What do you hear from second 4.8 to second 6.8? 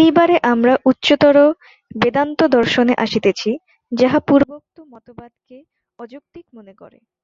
মতবাদকে অযৌক্তিক মনে